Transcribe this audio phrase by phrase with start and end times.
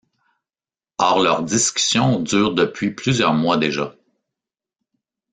[0.97, 3.93] Or leurs discussions durent depuis plusieurs mois déjà.